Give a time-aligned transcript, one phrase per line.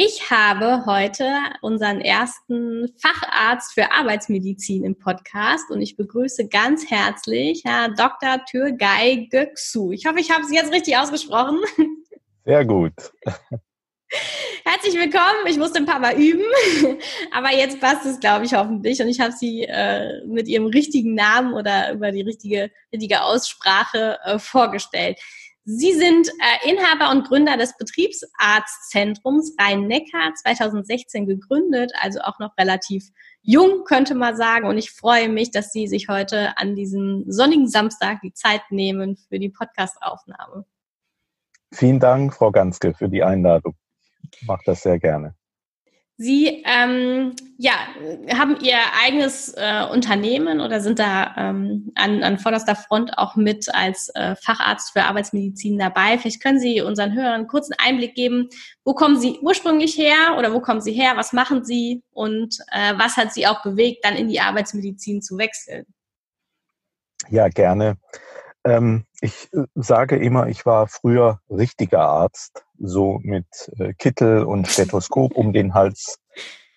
[0.00, 1.28] Ich habe heute
[1.60, 8.44] unseren ersten Facharzt für Arbeitsmedizin im Podcast und ich begrüße ganz herzlich Herr Dr.
[8.48, 9.90] Türgay Göksu.
[9.90, 11.58] Ich hoffe, ich habe es jetzt richtig ausgesprochen.
[12.44, 12.92] Sehr gut.
[14.64, 15.48] Herzlich willkommen.
[15.48, 16.44] Ich musste ein paar Mal üben,
[17.32, 19.00] aber jetzt passt es, glaube ich, hoffentlich.
[19.00, 24.16] Und ich habe Sie äh, mit Ihrem richtigen Namen oder über die richtige, richtige Aussprache
[24.22, 25.18] äh, vorgestellt.
[25.70, 33.10] Sie sind äh, Inhaber und Gründer des Betriebsarztzentrums Rhein-Neckar, 2016 gegründet, also auch noch relativ
[33.42, 34.66] jung, könnte man sagen.
[34.66, 39.18] Und ich freue mich, dass Sie sich heute an diesem sonnigen Samstag die Zeit nehmen
[39.28, 40.64] für die Podcastaufnahme.
[41.70, 43.74] Vielen Dank, Frau Ganske, für die Einladung.
[44.32, 45.34] Ich mache das sehr gerne.
[46.20, 47.74] Sie ähm, ja,
[48.36, 53.72] haben Ihr eigenes äh, Unternehmen oder sind da ähm, an, an vorderster Front auch mit
[53.72, 56.18] als äh, Facharzt für Arbeitsmedizin dabei.
[56.18, 58.48] Vielleicht können Sie unseren Hörern einen kurzen Einblick geben,
[58.84, 62.94] wo kommen Sie ursprünglich her oder wo kommen Sie her, was machen Sie und äh,
[62.96, 65.86] was hat Sie auch bewegt, dann in die Arbeitsmedizin zu wechseln?
[67.30, 67.96] Ja, gerne.
[68.68, 73.46] Ähm, ich äh, sage immer, ich war früher richtiger Arzt, so mit
[73.78, 76.18] äh, Kittel und Stethoskop um den Hals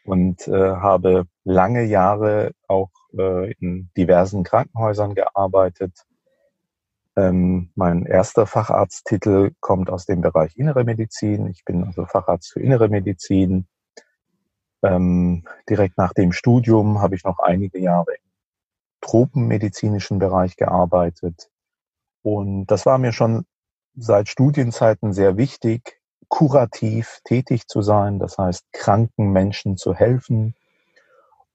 [0.05, 6.05] und äh, habe lange Jahre auch äh, in diversen Krankenhäusern gearbeitet.
[7.17, 11.47] Ähm, mein erster Facharzttitel kommt aus dem Bereich Innere Medizin.
[11.47, 13.67] Ich bin also Facharzt für Innere Medizin.
[14.81, 18.31] Ähm, direkt nach dem Studium habe ich noch einige Jahre im
[19.01, 21.51] tropenmedizinischen Bereich gearbeitet
[22.23, 23.45] und das war mir schon
[23.95, 30.55] seit Studienzeiten sehr wichtig, kurativ tätig zu sein, das heißt kranken Menschen zu helfen.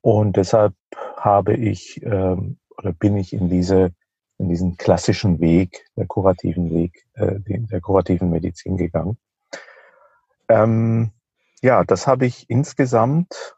[0.03, 0.75] Und deshalb
[1.17, 3.93] habe ich ähm, oder bin ich in diese
[4.39, 9.17] in diesen klassischen Weg, der kurativen Weg, äh, der kurativen Medizin gegangen.
[10.49, 11.13] Ähm,
[11.63, 13.57] ja, das habe ich insgesamt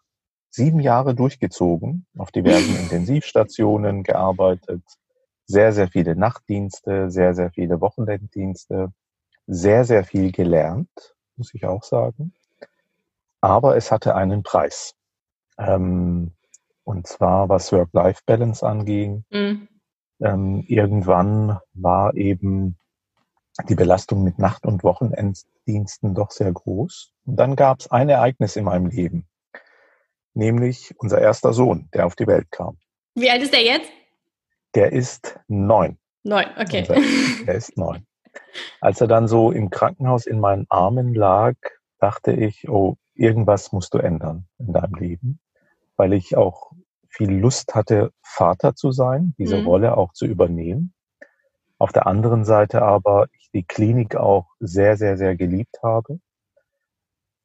[0.51, 4.83] sieben Jahre durchgezogen, auf diversen Intensivstationen gearbeitet,
[5.49, 8.93] sehr, sehr viele Nachtdienste, sehr, sehr viele Wochenenddienste,
[9.47, 10.91] sehr, sehr viel gelernt,
[11.37, 12.35] muss ich auch sagen.
[13.41, 14.95] Aber es hatte einen Preis.
[15.57, 16.33] Ähm,
[16.85, 19.25] und zwar was Work-Life-Balance anging.
[19.31, 19.69] Mhm.
[20.21, 22.77] Ähm, irgendwann war eben
[23.69, 27.13] die Belastung mit Nacht- und Wochenenddiensten doch sehr groß.
[27.25, 29.27] Und dann gab es ein Ereignis in meinem Leben,
[30.35, 32.77] nämlich unser erster Sohn, der auf die Welt kam.
[33.15, 33.91] Wie alt ist er jetzt?
[34.75, 35.99] Der ist neun.
[36.25, 36.85] Neun, okay.
[37.47, 38.07] Er ist neun.
[38.81, 41.55] Als er dann so im Krankenhaus in meinen Armen lag,
[41.99, 45.41] dachte ich, oh, irgendwas musst du ändern in deinem Leben,
[45.97, 46.73] weil ich auch
[47.09, 49.67] viel Lust hatte, Vater zu sein, diese mhm.
[49.67, 50.93] Rolle auch zu übernehmen.
[51.79, 56.21] Auf der anderen Seite aber ich die Klinik auch sehr, sehr, sehr geliebt habe.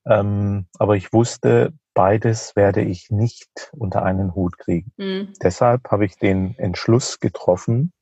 [0.06, 4.92] Ähm, aber ich wusste, beides werde ich nicht unter einen Hut kriegen.
[4.98, 5.34] Mhm.
[5.42, 7.94] Deshalb habe ich den Entschluss getroffen,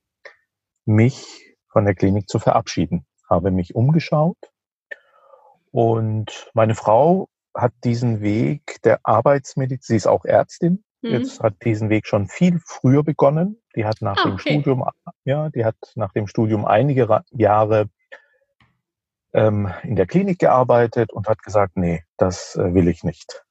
[0.85, 3.05] mich von der Klinik zu verabschieden.
[3.29, 4.37] Habe mich umgeschaut
[5.71, 11.11] und meine Frau hat diesen Weg der Arbeitsmedizin, sie ist auch Ärztin, mhm.
[11.11, 13.61] jetzt hat diesen Weg schon viel früher begonnen.
[13.75, 14.83] Die hat nach ah, dem Studium,
[15.23, 17.89] ja, die hat nach dem Studium einige Jahre
[19.33, 23.43] ähm, in der Klinik gearbeitet und hat gesagt, nee, das äh, will ich nicht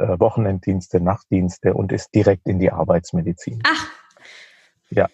[0.00, 3.62] äh, Wochenenddienste, Nachtdienste und ist direkt in die Arbeitsmedizin.
[3.64, 3.86] Ach.
[4.88, 5.08] Ja.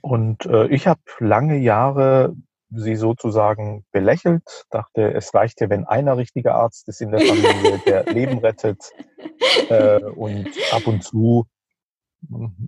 [0.00, 2.34] Und äh, ich habe lange Jahre
[2.70, 7.78] sie sozusagen belächelt, dachte, es reicht ja, wenn einer richtiger Arzt ist in der Familie,
[7.86, 8.82] der Leben rettet
[9.68, 11.46] äh, und ab und zu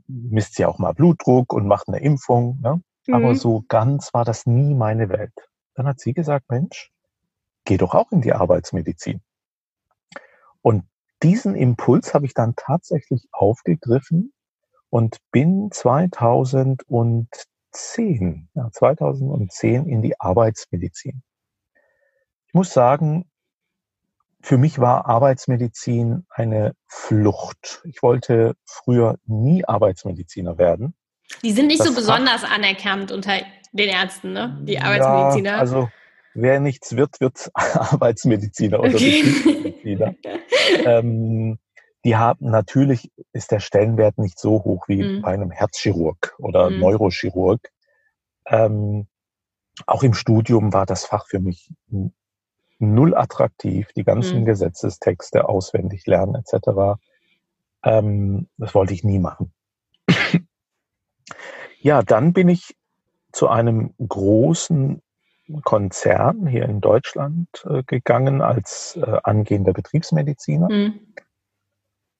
[0.06, 2.60] misst sie auch mal Blutdruck und macht eine Impfung.
[2.62, 2.82] Ne?
[3.06, 3.14] Mhm.
[3.14, 5.32] Aber so ganz war das nie meine Welt.
[5.74, 6.90] Dann hat sie gesagt, Mensch,
[7.64, 9.20] geh doch auch in die Arbeitsmedizin.
[10.62, 10.84] Und
[11.22, 14.32] diesen Impuls habe ich dann tatsächlich aufgegriffen
[14.90, 21.22] und bin 2010, ja, 2010 in die Arbeitsmedizin.
[22.46, 23.28] Ich muss sagen,
[24.40, 27.82] für mich war Arbeitsmedizin eine Flucht.
[27.84, 30.94] Ich wollte früher nie Arbeitsmediziner werden.
[31.42, 33.40] Die sind nicht das so besonders anerkannt unter
[33.74, 34.56] den Ärzten, ne?
[34.62, 35.50] Die Arbeitsmediziner.
[35.50, 35.88] Ja, also
[36.34, 39.22] wer nichts wird, wird Arbeitsmediziner oder okay.
[39.22, 40.14] Betriebsmediziner.
[40.86, 41.58] ähm,
[42.04, 45.22] die haben natürlich ist der Stellenwert nicht so hoch wie mhm.
[45.22, 46.80] bei einem Herzchirurg oder mhm.
[46.80, 47.60] Neurochirurg.
[48.46, 49.08] Ähm,
[49.86, 51.70] auch im Studium war das Fach für mich
[52.78, 54.44] null attraktiv, die ganzen mhm.
[54.44, 57.00] Gesetzestexte auswendig lernen etc.
[57.82, 59.52] Ähm, das wollte ich nie machen.
[61.80, 62.76] ja, dann bin ich
[63.34, 65.02] zu einem großen
[65.62, 70.70] Konzern hier in Deutschland äh, gegangen als äh, angehender Betriebsmediziner.
[70.70, 71.00] Mhm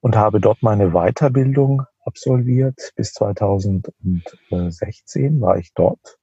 [0.05, 2.93] und habe dort meine Weiterbildung absolviert.
[2.95, 6.19] Bis 2016 war ich dort.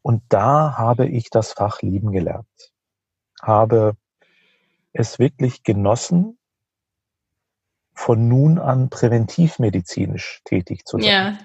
[0.00, 2.72] Und da habe ich das Fach lieben gelernt.
[3.42, 3.98] Habe
[4.94, 6.38] es wirklich genossen,
[7.92, 11.06] von nun an präventivmedizinisch tätig zu sein.
[11.06, 11.36] Ja.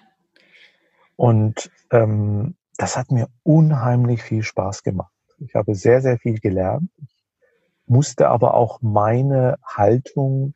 [1.18, 5.12] Und ähm, das hat mir unheimlich viel Spaß gemacht.
[5.40, 6.90] Ich habe sehr, sehr viel gelernt.
[6.98, 7.24] Ich
[7.86, 10.54] musste aber auch meine Haltung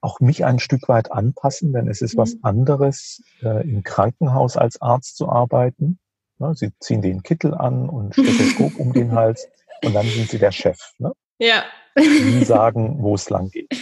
[0.00, 2.20] auch mich ein Stück weit anpassen, denn es ist mhm.
[2.20, 5.98] was anderes, äh, im Krankenhaus als Arzt zu arbeiten.
[6.38, 6.54] Ne?
[6.54, 9.48] Sie ziehen den Kittel an und Stethoskop um den Hals
[9.82, 10.78] und dann sind sie der Chef.
[10.98, 11.12] Ne?
[11.38, 11.64] Ja.
[11.98, 13.74] Die sagen, wo es lang geht.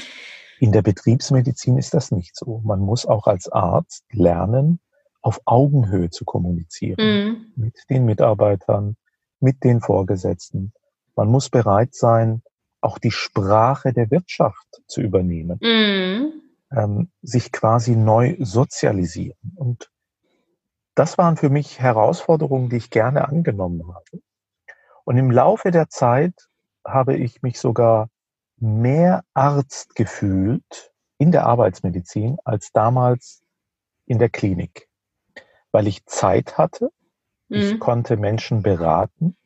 [0.60, 2.62] In der Betriebsmedizin ist das nicht so.
[2.64, 4.80] Man muss auch als Arzt lernen,
[5.24, 7.52] auf Augenhöhe zu kommunizieren mhm.
[7.56, 8.96] mit den Mitarbeitern,
[9.40, 10.74] mit den Vorgesetzten.
[11.16, 12.42] Man muss bereit sein,
[12.82, 16.42] auch die Sprache der Wirtschaft zu übernehmen, mhm.
[16.70, 19.38] ähm, sich quasi neu sozialisieren.
[19.56, 19.90] Und
[20.94, 24.22] das waren für mich Herausforderungen, die ich gerne angenommen habe.
[25.04, 26.34] Und im Laufe der Zeit
[26.86, 28.10] habe ich mich sogar
[28.58, 33.42] mehr Arzt gefühlt in der Arbeitsmedizin als damals
[34.04, 34.86] in der Klinik,
[35.74, 36.90] weil ich Zeit hatte,
[37.48, 37.56] mhm.
[37.56, 39.36] ich konnte Menschen beraten,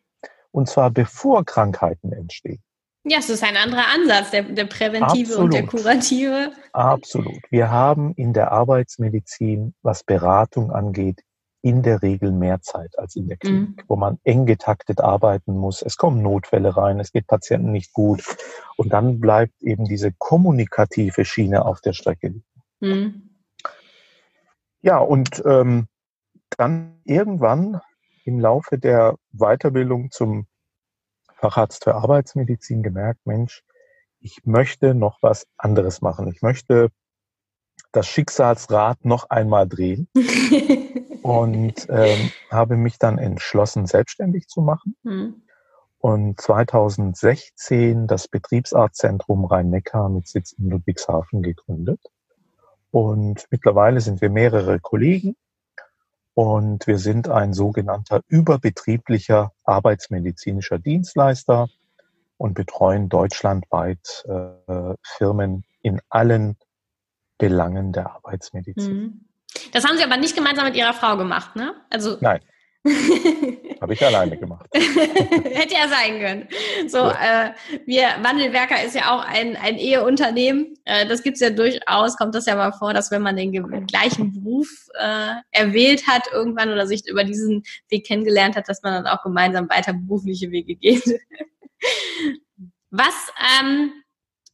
[0.50, 2.62] und zwar bevor Krankheiten entstehen.
[3.04, 5.44] Ja, es ist ein anderer Ansatz, der, der präventive Absolut.
[5.44, 6.52] und der kurative.
[6.74, 7.40] Absolut.
[7.50, 11.22] Wir haben in der Arbeitsmedizin, was Beratung angeht,
[11.62, 13.84] in der Regel mehr Zeit als in der Klinik, mhm.
[13.88, 15.80] wo man eng getaktet arbeiten muss.
[15.80, 18.22] Es kommen Notfälle rein, es geht Patienten nicht gut.
[18.76, 22.44] Und dann bleibt eben diese kommunikative Schiene auf der Strecke liegen.
[22.80, 23.30] Mhm.
[24.82, 25.88] Ja, und ähm,
[26.56, 27.80] dann irgendwann
[28.24, 30.46] im Laufe der Weiterbildung zum
[31.34, 33.62] Facharzt für Arbeitsmedizin gemerkt, Mensch,
[34.20, 36.30] ich möchte noch was anderes machen.
[36.32, 36.90] Ich möchte
[37.92, 40.08] das Schicksalsrad noch einmal drehen
[41.22, 44.96] und ähm, habe mich dann entschlossen, selbstständig zu machen.
[45.04, 45.42] Mhm.
[45.98, 52.00] Und 2016 das Betriebsarztzentrum Rhein-Neckar mit Sitz in Ludwigshafen gegründet.
[52.90, 55.36] Und mittlerweile sind wir mehrere Kollegen
[56.38, 61.68] und wir sind ein sogenannter überbetrieblicher arbeitsmedizinischer Dienstleister
[62.36, 66.56] und betreuen deutschlandweit äh, Firmen in allen
[67.38, 68.96] Belangen der Arbeitsmedizin.
[68.96, 69.24] Mhm.
[69.72, 71.74] Das haben Sie aber nicht gemeinsam mit Ihrer Frau gemacht, ne?
[71.90, 72.38] Also Nein.
[73.80, 74.66] Habe ich alleine gemacht.
[74.72, 76.48] Hätte ja sein können.
[76.88, 77.46] So, ja.
[77.46, 77.52] äh,
[77.86, 80.74] wir, Wandelwerker ist ja auch ein, ein Eheunternehmen.
[80.84, 83.52] Äh, das gibt's ja durchaus, kommt das ja mal vor, dass wenn man den
[83.86, 88.92] gleichen Beruf äh, erwählt hat irgendwann oder sich über diesen Weg kennengelernt hat, dass man
[88.92, 91.04] dann auch gemeinsam weiter berufliche Wege geht.
[92.90, 93.92] Was ähm,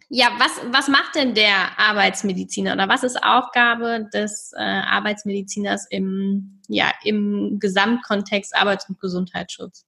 [0.08, 6.60] ja, was, was macht denn der Arbeitsmediziner oder was ist Aufgabe des äh, Arbeitsmediziners im,
[6.68, 9.86] ja, im Gesamtkontext Arbeits- und Gesundheitsschutz?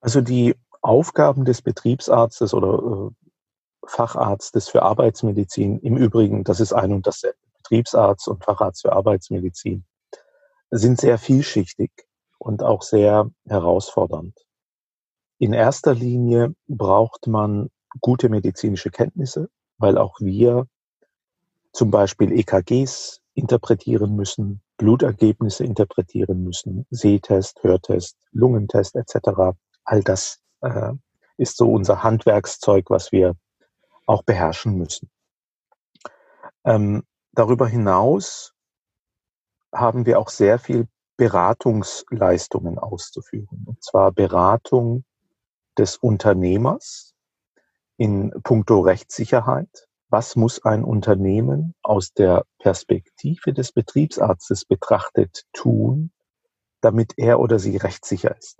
[0.00, 6.92] Also die Aufgaben des Betriebsarztes oder äh, Facharztes für Arbeitsmedizin, im Übrigen, das ist ein
[6.92, 9.84] und dasselbe, Betriebsarzt und Facharzt für Arbeitsmedizin,
[10.70, 11.90] sind sehr vielschichtig
[12.38, 14.34] und auch sehr herausfordernd.
[15.38, 17.70] In erster Linie braucht man
[18.00, 20.66] gute medizinische Kenntnisse, weil auch wir
[21.72, 29.56] zum Beispiel EKGs interpretieren müssen, Blutergebnisse interpretieren müssen, Sehtest, Hörtest, Lungentest etc.
[29.84, 30.92] All das äh,
[31.36, 33.36] ist so unser Handwerkszeug, was wir
[34.06, 35.10] auch beherrschen müssen.
[36.64, 38.52] Ähm, darüber hinaus
[39.72, 43.64] haben wir auch sehr viel Beratungsleistungen auszuführen.
[43.66, 45.04] Und zwar Beratung
[45.78, 47.09] des Unternehmers,
[48.00, 49.86] in puncto Rechtssicherheit.
[50.08, 56.10] Was muss ein Unternehmen aus der Perspektive des Betriebsarztes betrachtet tun,
[56.80, 58.58] damit er oder sie rechtssicher ist?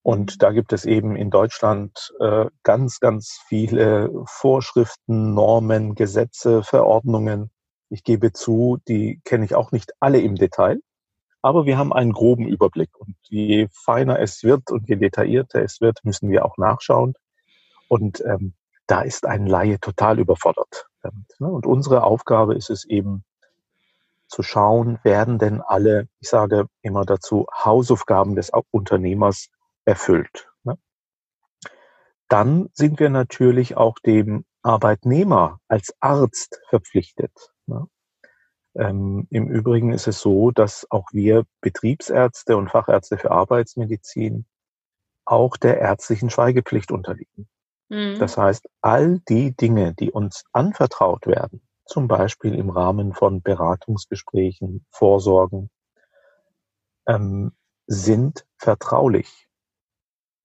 [0.00, 7.50] Und da gibt es eben in Deutschland äh, ganz, ganz viele Vorschriften, Normen, Gesetze, Verordnungen.
[7.90, 10.80] Ich gebe zu, die kenne ich auch nicht alle im Detail,
[11.42, 12.98] Aber wir haben einen groben Überblick.
[12.98, 17.12] Und je feiner es wird und je detaillierter es wird, müssen wir auch nachschauen.
[17.88, 18.54] Und ähm,
[18.86, 21.34] da ist ein Laie total überfordert damit.
[21.38, 21.48] Ne?
[21.48, 23.24] Und unsere Aufgabe ist es eben
[24.28, 29.48] zu schauen, werden denn alle, ich sage immer dazu, Hausaufgaben des Unternehmers
[29.84, 30.50] erfüllt.
[30.64, 30.78] Ne?
[32.28, 37.32] Dann sind wir natürlich auch dem Arbeitnehmer als Arzt verpflichtet.
[37.66, 37.88] Ne?
[38.74, 44.46] Ähm, Im Übrigen ist es so, dass auch wir Betriebsärzte und Fachärzte für Arbeitsmedizin
[45.24, 47.48] auch der ärztlichen Schweigepflicht unterliegen.
[47.88, 48.18] Mhm.
[48.18, 54.84] Das heißt, all die Dinge, die uns anvertraut werden, zum Beispiel im Rahmen von Beratungsgesprächen,
[54.90, 55.70] Vorsorgen,
[57.06, 57.52] ähm,
[57.86, 59.48] sind vertraulich.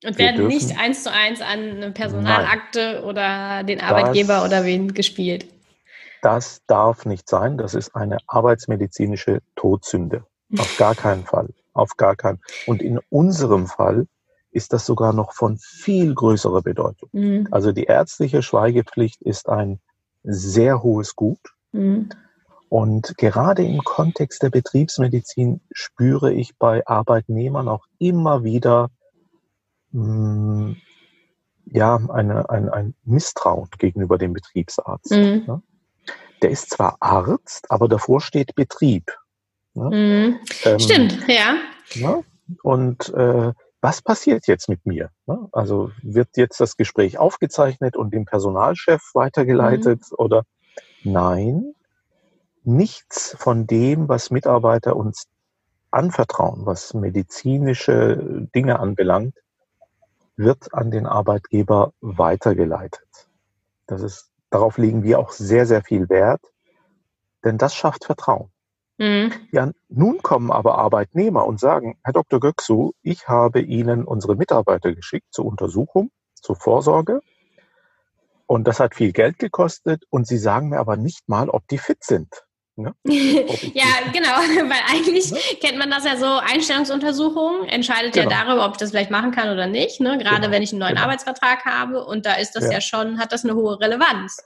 [0.05, 4.65] Und werden nicht eins zu eins an eine Personalakte nein, oder den Arbeitgeber das, oder
[4.65, 5.47] wen gespielt.
[6.21, 7.57] Das darf nicht sein.
[7.57, 10.25] Das ist eine arbeitsmedizinische Todsünde.
[10.57, 11.50] Auf gar keinen Fall.
[11.73, 12.41] Auf gar keinen.
[12.67, 14.07] Und in unserem Fall
[14.53, 17.10] ist das sogar noch von viel größerer Bedeutung.
[17.12, 17.48] Mhm.
[17.51, 19.79] Also die ärztliche Schweigepflicht ist ein
[20.24, 21.39] sehr hohes Gut.
[21.72, 22.10] Mhm.
[22.69, 28.89] Und gerade im Kontext der Betriebsmedizin spüre ich bei Arbeitnehmern auch immer wieder
[29.91, 30.77] mh, mm,
[31.65, 35.12] ja, eine, ein, ein Misstrauen gegenüber dem Betriebsarzt.
[35.12, 35.43] Mhm.
[35.48, 35.62] Ja?
[36.43, 39.12] der ist zwar Arzt, aber davor steht Betrieb.
[39.74, 39.89] Ne?
[39.89, 40.39] Mhm.
[40.65, 41.55] Ähm, Stimmt, ja.
[41.95, 42.24] Ne?
[42.62, 45.09] Und äh, was passiert jetzt mit mir?
[45.25, 45.47] Ne?
[45.51, 50.17] Also wird jetzt das Gespräch aufgezeichnet und dem Personalchef weitergeleitet mhm.
[50.17, 50.43] oder
[51.03, 51.75] nein?
[52.63, 55.25] Nichts von dem, was Mitarbeiter uns
[55.91, 59.35] anvertrauen, was medizinische Dinge anbelangt,
[60.37, 63.27] wird an den Arbeitgeber weitergeleitet.
[63.85, 66.39] Das ist Darauf legen wir auch sehr, sehr viel Wert,
[67.43, 68.51] denn das schafft Vertrauen.
[68.97, 69.31] Mhm.
[69.51, 72.39] Ja, nun kommen aber Arbeitnehmer und sagen, Herr Dr.
[72.39, 77.21] Göksu, ich habe Ihnen unsere Mitarbeiter geschickt zur Untersuchung, zur Vorsorge.
[78.45, 81.77] Und das hat viel Geld gekostet und Sie sagen mir aber nicht mal, ob die
[81.77, 82.43] fit sind.
[82.75, 82.93] Ne?
[83.05, 84.29] ja, genau,
[84.69, 85.39] weil eigentlich ne?
[85.62, 88.31] kennt man das ja so, Einstellungsuntersuchungen entscheidet genau.
[88.31, 90.17] ja darüber, ob ich das vielleicht machen kann oder nicht, ne?
[90.17, 90.51] gerade genau.
[90.51, 91.03] wenn ich einen neuen genau.
[91.03, 92.73] Arbeitsvertrag habe und da ist das ja.
[92.73, 94.38] ja schon, hat das eine hohe Relevanz.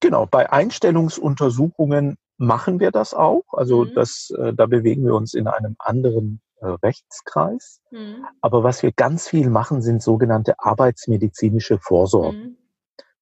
[0.00, 3.94] Genau, bei Einstellungsuntersuchungen machen wir das auch, also mhm.
[3.94, 8.26] das, äh, da bewegen wir uns in einem anderen äh, Rechtskreis, mhm.
[8.40, 12.40] aber was wir ganz viel machen, sind sogenannte arbeitsmedizinische Vorsorgen.
[12.40, 12.56] Mhm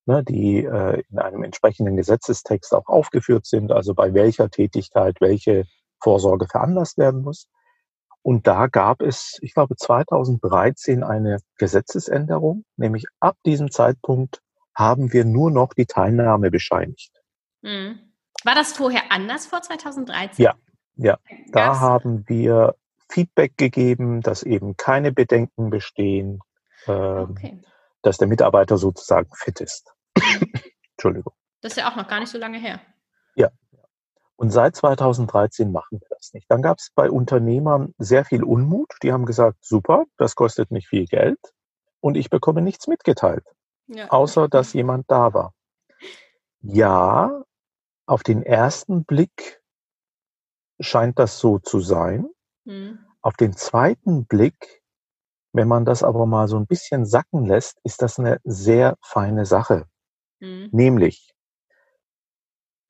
[0.06, 5.64] ne, die äh, in einem entsprechenden Gesetzestext auch aufgeführt sind, also bei welcher Tätigkeit welche
[6.02, 7.49] Vorsorge veranlasst werden muss.
[8.23, 14.40] Und da gab es, ich glaube, 2013 eine Gesetzesänderung, nämlich ab diesem Zeitpunkt
[14.75, 17.12] haben wir nur noch die Teilnahme bescheinigt.
[17.62, 17.99] Hm.
[18.45, 20.45] War das vorher anders vor 2013?
[20.45, 20.55] Ja,
[20.97, 21.19] ja.
[21.49, 22.75] Da haben wir
[23.11, 26.41] Feedback gegeben, dass eben keine Bedenken bestehen,
[26.87, 27.61] äh, okay.
[28.03, 29.93] dass der Mitarbeiter sozusagen fit ist.
[30.97, 31.33] Entschuldigung.
[31.61, 32.81] Das ist ja auch noch gar nicht so lange her.
[33.37, 33.51] Ja.
[34.37, 36.51] Und seit 2013 machen wir das nicht.
[36.51, 38.93] Dann gab es bei Unternehmern sehr viel Unmut.
[39.03, 41.39] Die haben gesagt, super, das kostet mich viel Geld
[42.01, 43.47] und ich bekomme nichts mitgeteilt,
[43.87, 44.11] ja.
[44.11, 45.55] außer dass jemand da war.
[46.61, 47.44] Ja,
[48.07, 49.63] auf den ersten Blick
[50.81, 52.29] scheint das so zu sein.
[52.67, 52.99] Hm.
[53.21, 54.83] Auf den zweiten Blick,
[55.53, 59.47] wenn man das aber mal so ein bisschen sacken lässt, ist das eine sehr feine
[59.47, 59.87] Sache.
[60.41, 60.69] Mhm.
[60.73, 61.35] Nämlich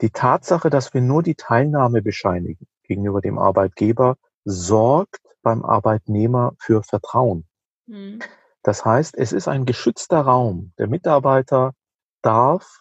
[0.00, 6.82] die Tatsache, dass wir nur die Teilnahme bescheinigen gegenüber dem Arbeitgeber, sorgt beim Arbeitnehmer für
[6.82, 7.46] Vertrauen.
[7.86, 8.20] Mhm.
[8.62, 10.72] Das heißt, es ist ein geschützter Raum.
[10.78, 11.74] Der Mitarbeiter
[12.22, 12.80] darf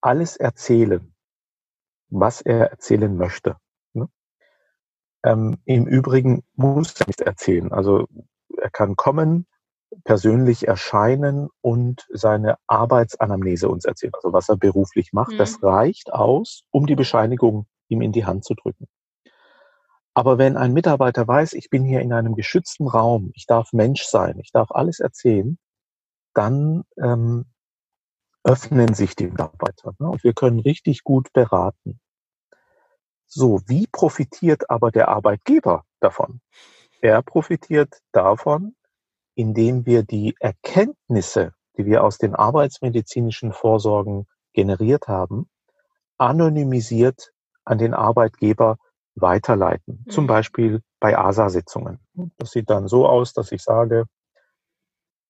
[0.00, 1.13] alles erzählen,
[2.20, 3.56] was er erzählen möchte.
[3.92, 4.08] Ne?
[5.24, 7.72] Ähm, Im Übrigen muss er nicht erzählen.
[7.72, 8.06] Also
[8.56, 9.46] er kann kommen,
[10.04, 15.32] persönlich erscheinen und seine Arbeitsanamnese uns erzählen, also was er beruflich macht.
[15.32, 15.38] Mhm.
[15.38, 18.86] Das reicht aus, um die Bescheinigung ihm in die Hand zu drücken.
[20.14, 24.04] Aber wenn ein Mitarbeiter weiß, ich bin hier in einem geschützten Raum, ich darf Mensch
[24.04, 25.58] sein, ich darf alles erzählen,
[26.34, 27.46] dann ähm,
[28.44, 30.08] öffnen sich die Mitarbeiter ne?
[30.08, 31.98] und wir können richtig gut beraten.
[33.36, 36.40] So, wie profitiert aber der Arbeitgeber davon?
[37.00, 38.76] Er profitiert davon,
[39.34, 45.48] indem wir die Erkenntnisse, die wir aus den arbeitsmedizinischen Vorsorgen generiert haben,
[46.16, 47.32] anonymisiert
[47.64, 48.78] an den Arbeitgeber
[49.16, 50.04] weiterleiten.
[50.04, 50.10] Mhm.
[50.12, 51.98] Zum Beispiel bei ASA-Sitzungen.
[52.38, 54.04] Das sieht dann so aus, dass ich sage,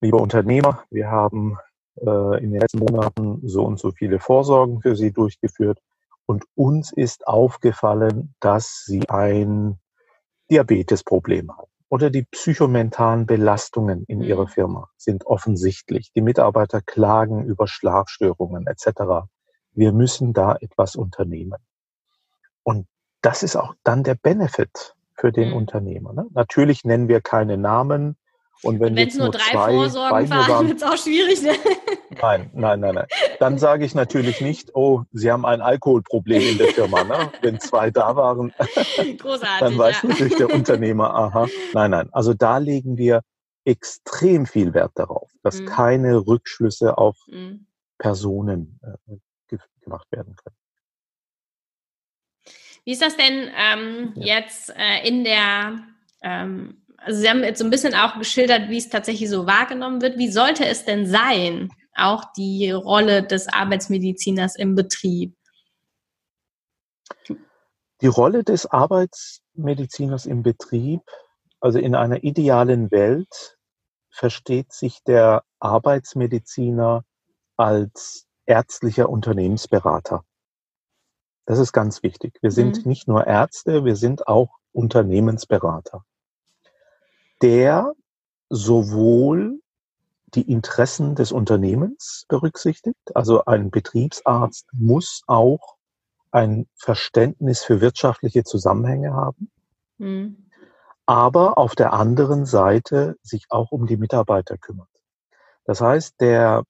[0.02, 1.56] lieber Unternehmer, wir haben
[1.96, 5.78] äh, in den letzten Monaten so und so viele Vorsorgen für Sie durchgeführt
[6.26, 9.78] und uns ist aufgefallen, dass Sie ein
[10.50, 14.24] Diabetesprobleme haben oder die psychomentalen Belastungen in mhm.
[14.24, 16.10] ihrer Firma sind offensichtlich.
[16.12, 19.28] Die Mitarbeiter klagen über Schlafstörungen etc.
[19.72, 21.60] Wir müssen da etwas unternehmen.
[22.64, 22.88] Und
[23.22, 25.56] das ist auch dann der Benefit für den mhm.
[25.56, 26.12] Unternehmer.
[26.12, 26.26] Ne?
[26.32, 28.16] Natürlich nennen wir keine Namen,
[28.62, 31.42] und wenn es nur, nur drei Vorsorgen waren, wird es auch schwierig.
[31.42, 31.52] Ne?
[32.20, 33.06] Nein, nein, nein, nein.
[33.40, 37.04] Dann sage ich natürlich nicht, oh, Sie haben ein Alkoholproblem in der Firma.
[37.04, 37.30] Ne?
[37.42, 38.52] Wenn zwei da waren,
[39.18, 40.08] Großartig, dann weiß ja.
[40.08, 41.48] natürlich der Unternehmer, aha.
[41.72, 42.08] Nein, nein.
[42.12, 43.22] Also da legen wir
[43.64, 45.66] extrem viel Wert darauf, dass mhm.
[45.66, 47.66] keine Rückschlüsse auf mhm.
[47.98, 50.56] Personen äh, gemacht werden können.
[52.84, 54.38] Wie ist das denn ähm, ja.
[54.38, 55.78] jetzt äh, in der
[56.22, 60.00] ähm, also Sie haben jetzt so ein bisschen auch geschildert, wie es tatsächlich so wahrgenommen
[60.00, 60.18] wird.
[60.18, 65.36] Wie sollte es denn sein, auch die Rolle des Arbeitsmediziners im Betrieb?
[68.00, 71.02] Die Rolle des Arbeitsmediziners im Betrieb,
[71.60, 73.56] also in einer idealen Welt,
[74.10, 77.04] versteht sich der Arbeitsmediziner
[77.56, 80.24] als ärztlicher Unternehmensberater.
[81.46, 82.38] Das ist ganz wichtig.
[82.40, 82.88] Wir sind mhm.
[82.88, 86.04] nicht nur Ärzte, wir sind auch Unternehmensberater
[87.44, 87.92] der
[88.48, 89.60] sowohl
[90.28, 93.14] die Interessen des Unternehmens berücksichtigt.
[93.14, 95.76] Also ein Betriebsarzt muss auch
[96.30, 99.50] ein Verständnis für wirtschaftliche Zusammenhänge haben,
[99.98, 100.48] mhm.
[101.04, 104.88] aber auf der anderen Seite sich auch um die Mitarbeiter kümmert.
[105.66, 106.64] Das heißt, der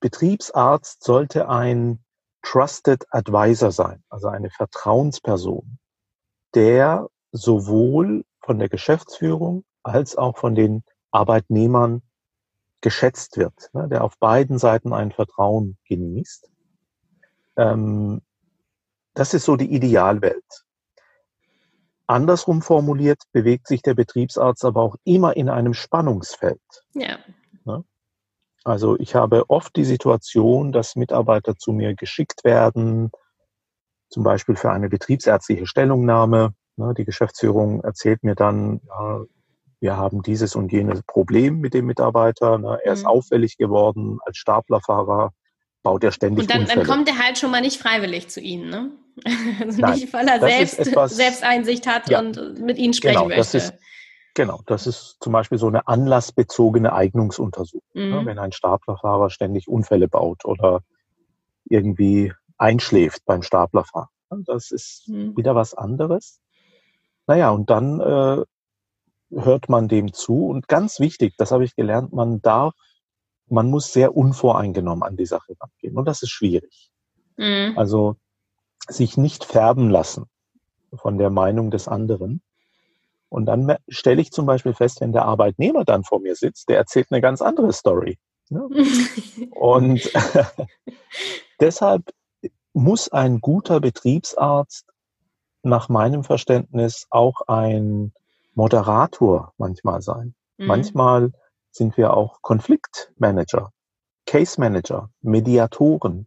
[0.00, 2.02] Betriebsarzt sollte ein
[2.40, 5.78] Trusted Advisor sein, also eine Vertrauensperson,
[6.54, 12.02] der sowohl von der Geschäftsführung als auch von den Arbeitnehmern
[12.80, 16.50] geschätzt wird, ne, der auf beiden Seiten ein Vertrauen genießt.
[17.56, 18.22] Ähm,
[19.14, 20.64] das ist so die Idealwelt.
[22.06, 26.60] Andersrum formuliert bewegt sich der Betriebsarzt aber auch immer in einem Spannungsfeld.
[26.94, 27.18] Ja.
[27.64, 27.84] Ne?
[28.64, 33.10] Also ich habe oft die Situation, dass Mitarbeiter zu mir geschickt werden,
[34.08, 39.20] zum Beispiel für eine betriebsärztliche Stellungnahme die Geschäftsführung erzählt mir dann, ja,
[39.80, 42.56] wir haben dieses und jenes Problem mit dem Mitarbeiter.
[42.56, 43.08] Ne, er ist mhm.
[43.08, 45.32] auffällig geworden als Staplerfahrer,
[45.82, 48.70] baut er ständig Und dann, dann, kommt er halt schon mal nicht freiwillig zu Ihnen,
[48.70, 48.90] ne?
[49.60, 53.26] Also Nein, nicht, weil er selbst, etwas, Selbsteinsicht hat ja, und mit Ihnen sprechen genau,
[53.26, 53.40] möchte.
[53.40, 53.74] Das ist,
[54.34, 57.82] genau, das ist zum Beispiel so eine anlassbezogene Eignungsuntersuchung.
[57.92, 58.04] Ne?
[58.04, 58.10] Mhm.
[58.10, 60.80] Ne, wenn ein Staplerfahrer ständig Unfälle baut oder
[61.64, 64.08] irgendwie einschläft beim Staplerfahren.
[64.46, 65.36] Das ist mhm.
[65.36, 66.40] wieder was anderes.
[67.26, 68.44] Naja, und dann äh,
[69.30, 70.46] hört man dem zu.
[70.46, 72.74] Und ganz wichtig, das habe ich gelernt, man darf,
[73.48, 75.96] man muss sehr unvoreingenommen an die Sache rangehen.
[75.96, 76.90] Und das ist schwierig.
[77.36, 77.74] Mhm.
[77.76, 78.16] Also
[78.88, 80.26] sich nicht färben lassen
[80.94, 82.42] von der Meinung des anderen.
[83.28, 86.76] Und dann stelle ich zum Beispiel fest, wenn der Arbeitnehmer dann vor mir sitzt, der
[86.76, 88.18] erzählt eine ganz andere Story.
[88.50, 88.68] Ne?
[89.52, 90.12] Und
[91.60, 92.02] deshalb
[92.74, 94.91] muss ein guter Betriebsarzt
[95.62, 98.12] nach meinem Verständnis auch ein
[98.54, 100.34] Moderator manchmal sein.
[100.58, 100.66] Mhm.
[100.66, 101.32] Manchmal
[101.70, 103.72] sind wir auch Konfliktmanager,
[104.26, 106.26] Case Manager, Mediatoren.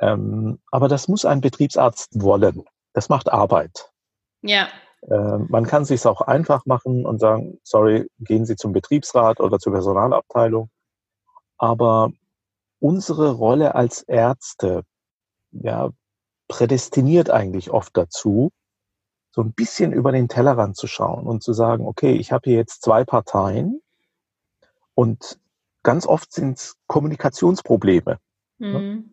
[0.00, 2.64] Ähm, aber das muss ein Betriebsarzt wollen.
[2.92, 3.90] Das macht Arbeit.
[4.42, 4.68] Ja.
[5.10, 9.40] Ähm, man kann es sich auch einfach machen und sagen, sorry, gehen Sie zum Betriebsrat
[9.40, 10.70] oder zur Personalabteilung.
[11.56, 12.10] Aber
[12.80, 14.82] unsere Rolle als Ärzte,
[15.50, 15.90] ja,
[16.48, 18.50] prädestiniert eigentlich oft dazu,
[19.30, 22.56] so ein bisschen über den Tellerrand zu schauen und zu sagen, okay, ich habe hier
[22.56, 23.80] jetzt zwei Parteien
[24.94, 25.38] und
[25.82, 28.18] ganz oft sind es Kommunikationsprobleme.
[28.58, 28.78] Ne?
[28.78, 29.10] Mhm.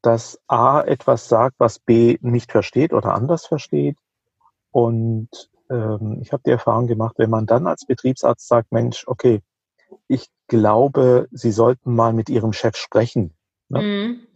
[0.00, 3.98] Dass A etwas sagt, was B nicht versteht oder anders versteht.
[4.70, 5.28] Und
[5.70, 9.42] ähm, ich habe die Erfahrung gemacht, wenn man dann als Betriebsarzt sagt, Mensch, okay,
[10.08, 13.34] ich glaube, Sie sollten mal mit Ihrem Chef sprechen.
[13.68, 13.82] Ne?
[13.82, 14.26] Mhm.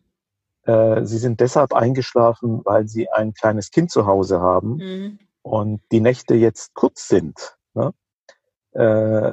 [0.69, 5.19] Äh, sie sind deshalb eingeschlafen, weil sie ein kleines Kind zu Hause haben mhm.
[5.41, 7.57] und die Nächte jetzt kurz sind.
[7.73, 7.95] Ne?
[8.73, 9.33] Äh,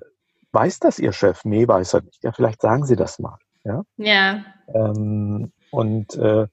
[0.54, 1.43] weiß das Ihr Chef?
[1.43, 2.24] Nee, weiß er nicht.
[2.24, 3.38] Ja, vielleicht sagen Sie das mal.
[3.65, 3.84] Ja.
[3.98, 4.45] ja.
[4.74, 6.48] Ähm, und äh,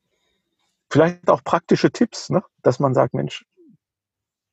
[0.91, 2.43] vielleicht auch praktische Tipps, ne?
[2.63, 3.47] dass man sagt, Mensch,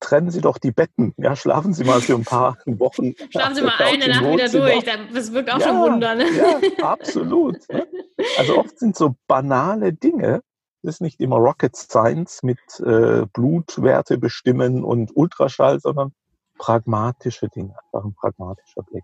[0.09, 1.13] trennen Sie doch die Betten.
[1.17, 3.13] Ja, schlafen Sie mal für ein paar Wochen.
[3.29, 4.83] schlafen Sie mal eine Nacht wieder durch.
[5.13, 6.15] Das wirkt auch ja, schon Wunder.
[6.19, 6.25] Ne?
[6.35, 7.57] Ja, absolut.
[8.37, 10.41] Also oft sind so banale Dinge,
[10.81, 16.13] das ist nicht immer Rocket Science mit äh, Blutwerte bestimmen und Ultraschall, sondern
[16.57, 19.03] pragmatische Dinge, einfach ein pragmatischer Blick.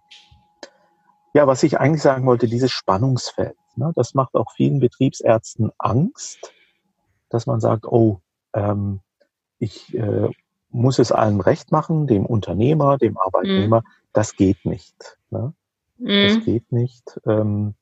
[1.34, 6.54] Ja, was ich eigentlich sagen wollte, dieses Spannungsfeld, ne, das macht auch vielen Betriebsärzten Angst,
[7.30, 8.20] dass man sagt, oh,
[8.54, 9.02] ähm,
[9.60, 10.30] ich äh,
[10.76, 13.82] muss es allen recht machen, dem Unternehmer, dem Arbeitnehmer.
[13.82, 13.86] Mhm.
[14.14, 15.18] Das geht nicht.
[15.30, 15.54] Ne?
[15.98, 16.24] Mhm.
[16.28, 17.20] Das geht nicht.
[17.26, 17.76] Ähm,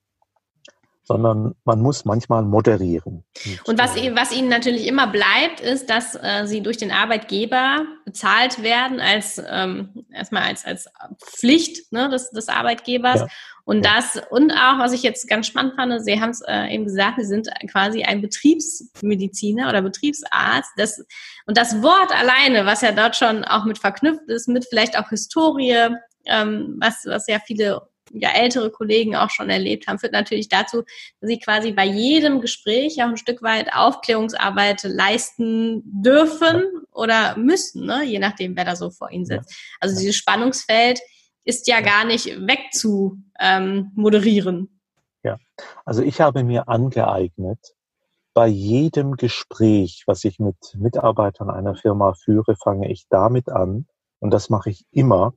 [1.03, 3.23] sondern man muss manchmal moderieren.
[3.65, 8.63] Und was, was ihnen natürlich immer bleibt, ist, dass äh, sie durch den Arbeitgeber bezahlt
[8.63, 10.87] werden als ähm, erstmal als als
[11.17, 13.21] Pflicht ne, des, des Arbeitgebers.
[13.21, 13.27] Ja.
[13.65, 13.95] Und ja.
[13.95, 17.17] das und auch, was ich jetzt ganz spannend fand, Sie haben es äh, eben gesagt,
[17.19, 20.71] Sie sind quasi ein Betriebsmediziner oder Betriebsarzt.
[20.77, 21.03] Das,
[21.45, 25.09] und das Wort alleine, was ja dort schon auch mit verknüpft ist, mit vielleicht auch
[25.09, 25.89] Historie,
[26.25, 27.81] ähm, was, was ja viele
[28.13, 30.83] ja ältere Kollegen auch schon erlebt haben, führt natürlich dazu,
[31.19, 37.85] dass sie quasi bei jedem Gespräch auch ein Stück weit Aufklärungsarbeit leisten dürfen oder müssen,
[37.85, 38.03] ne?
[38.05, 39.53] je nachdem, wer da so vor ihnen sitzt.
[39.79, 40.99] Also dieses Spannungsfeld
[41.43, 44.79] ist ja gar nicht wegzu ähm, moderieren.
[45.23, 45.37] Ja,
[45.85, 47.59] also ich habe mir angeeignet,
[48.33, 53.85] bei jedem Gespräch, was ich mit Mitarbeitern einer Firma führe, fange ich damit an,
[54.19, 55.33] und das mache ich immer,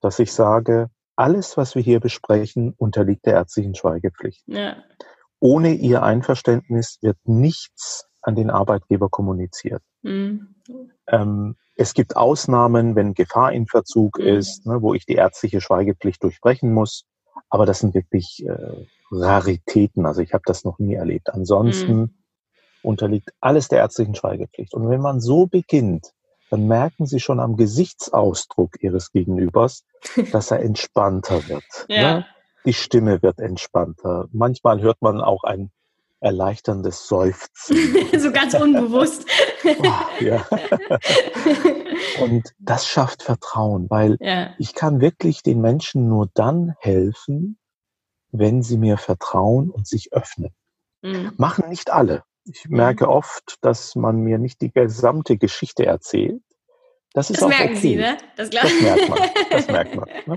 [0.00, 4.42] dass ich sage, alles, was wir hier besprechen, unterliegt der ärztlichen Schweigepflicht.
[4.46, 4.76] Ja.
[5.40, 9.82] Ohne ihr Einverständnis wird nichts an den Arbeitgeber kommuniziert.
[10.02, 10.54] Mhm.
[11.06, 14.26] Ähm, es gibt Ausnahmen, wenn Gefahr in Verzug mhm.
[14.26, 17.04] ist, ne, wo ich die ärztliche Schweigepflicht durchbrechen muss.
[17.50, 20.06] Aber das sind wirklich äh, Raritäten.
[20.06, 21.30] Also ich habe das noch nie erlebt.
[21.30, 22.14] Ansonsten mhm.
[22.82, 24.74] unterliegt alles der ärztlichen Schweigepflicht.
[24.74, 26.12] Und wenn man so beginnt,
[26.54, 29.84] dann merken Sie schon am Gesichtsausdruck Ihres Gegenübers,
[30.32, 31.64] dass er entspannter wird.
[31.88, 32.18] ja.
[32.18, 32.26] ne?
[32.64, 34.28] Die Stimme wird entspannter.
[34.32, 35.70] Manchmal hört man auch ein
[36.20, 37.76] erleichterndes Seufzen.
[38.18, 39.26] so ganz unbewusst.
[39.64, 40.46] oh, ja.
[42.22, 44.54] Und das schafft Vertrauen, weil ja.
[44.58, 47.58] ich kann wirklich den Menschen nur dann helfen,
[48.30, 50.54] wenn sie mir vertrauen und sich öffnen.
[51.02, 51.32] Mhm.
[51.36, 52.22] Machen nicht alle.
[52.44, 53.10] Ich merke mhm.
[53.10, 56.42] oft, dass man mir nicht die gesamte Geschichte erzählt.
[57.14, 57.80] Das ist das auch merken okay.
[57.80, 58.18] Sie, ne?
[58.36, 59.18] Das, das merkt man.
[59.50, 60.08] Das merkt man.
[60.26, 60.36] Ne?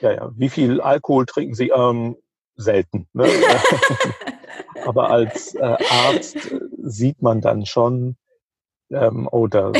[0.00, 0.30] Ja, ja.
[0.36, 1.70] Wie viel Alkohol trinken Sie?
[1.70, 2.16] Ähm,
[2.54, 3.08] selten.
[3.12, 3.26] Ne?
[4.86, 8.16] Aber als äh, Arzt äh, sieht man dann schon,
[8.90, 9.72] ähm, oder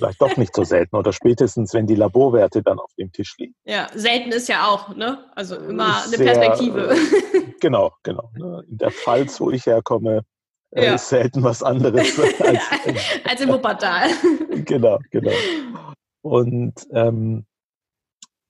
[0.00, 3.54] vielleicht doch nicht so selten oder spätestens, wenn die Laborwerte dann auf dem Tisch liegen.
[3.64, 5.30] Ja, selten ist ja auch, ne?
[5.34, 6.94] Also immer eine Sehr, Perspektive.
[6.94, 8.30] Äh, genau, genau.
[8.36, 8.64] Ne?
[8.68, 10.22] In der Pfalz, wo ich herkomme,
[10.72, 10.94] ja.
[10.94, 12.62] ist selten was anderes als,
[13.24, 14.10] als im Wuppertal.
[14.64, 15.32] genau, genau.
[16.22, 17.46] Und ähm,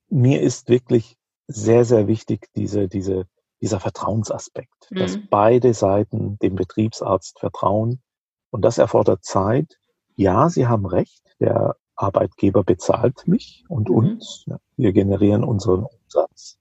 [0.09, 3.26] mir ist wirklich sehr, sehr wichtig diese, diese,
[3.61, 4.98] dieser Vertrauensaspekt, mhm.
[4.98, 8.02] dass beide Seiten dem Betriebsarzt vertrauen.
[8.50, 9.78] Und das erfordert Zeit.
[10.16, 13.96] Ja, Sie haben recht, der Arbeitgeber bezahlt mich und mhm.
[13.96, 14.46] uns.
[14.76, 16.59] Wir generieren unseren Umsatz.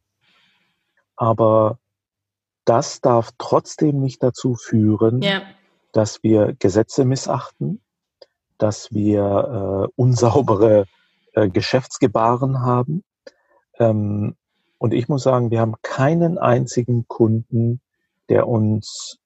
[1.15, 1.79] Aber
[2.69, 5.41] das darf trotzdem nicht dazu führen, ja.
[5.91, 7.81] dass wir Gesetze missachten,
[8.59, 10.85] dass wir äh, unsaubere
[11.33, 13.03] äh, Geschäftsgebaren haben.
[13.79, 14.35] Ähm,
[14.77, 17.81] und ich muss sagen, wir haben keinen einzigen Kunden,
[18.29, 19.17] der uns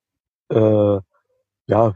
[0.50, 1.00] äh,
[1.68, 1.94] ja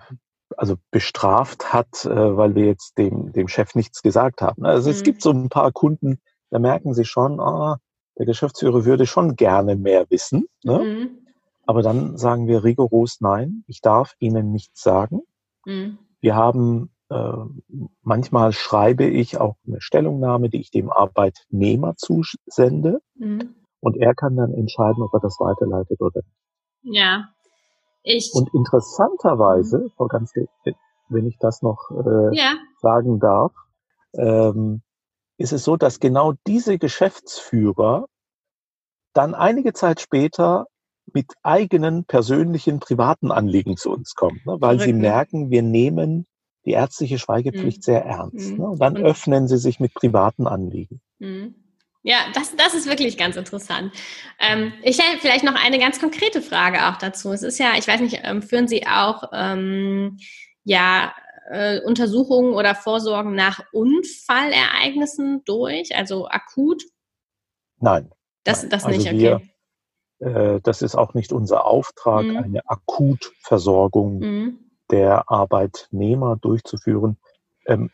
[0.57, 4.65] also bestraft hat, äh, weil wir jetzt dem, dem Chef nichts gesagt haben.
[4.65, 4.95] Also mhm.
[4.95, 7.77] es gibt so ein paar Kunden, da merken sie schon, ah,
[8.17, 10.49] der Geschäftsführer würde schon gerne mehr wissen.
[10.63, 10.79] Ne?
[10.79, 11.26] Mhm.
[11.67, 15.21] Aber dann sagen wir rigoros nein, ich darf Ihnen nichts sagen.
[15.65, 15.99] Mhm.
[16.21, 17.33] Wir haben, äh,
[18.01, 23.01] manchmal schreibe ich auch eine Stellungnahme, die ich dem Arbeitnehmer zusende.
[23.15, 23.55] Mhm.
[23.81, 26.95] Und er kann dann entscheiden, ob er das weiterleitet oder nicht.
[26.95, 27.25] Ja.
[28.01, 28.31] Ich.
[28.33, 29.91] Und interessanterweise, mhm.
[29.97, 30.47] Frau Ganske,
[31.09, 32.55] wenn ich das noch äh, ja.
[32.81, 33.51] sagen darf,
[34.13, 34.81] ähm,
[35.37, 38.07] ist es so, dass genau diese Geschäftsführer
[39.13, 40.67] dann einige Zeit später
[41.13, 44.57] mit eigenen persönlichen privaten Anliegen zu uns kommen, ne?
[44.59, 46.25] weil sie merken, wir nehmen
[46.65, 47.83] die ärztliche Schweigepflicht mhm.
[47.83, 48.51] sehr ernst.
[48.51, 48.57] Mhm.
[48.57, 48.67] Ne?
[48.67, 49.05] Und dann mhm.
[49.05, 51.01] öffnen sie sich mit privaten Anliegen.
[51.19, 51.55] Mhm.
[52.03, 53.91] Ja, das, das ist wirklich ganz interessant.
[54.39, 57.31] Ähm, ich hätte vielleicht noch eine ganz konkrete Frage auch dazu.
[57.31, 60.17] Es ist ja, ich weiß nicht, ähm, führen Sie auch ähm,
[60.63, 61.13] ja
[61.49, 66.83] äh, Untersuchungen oder Vorsorgen nach Unfallereignissen durch, also akut?
[67.79, 68.09] Nein.
[68.43, 69.19] Das, das also nicht, okay.
[69.19, 69.41] Wir,
[70.19, 72.37] das ist auch nicht unser Auftrag, mhm.
[72.37, 74.59] eine Akutversorgung mhm.
[74.89, 77.17] der Arbeitnehmer durchzuführen.
[77.67, 77.91] Ähm,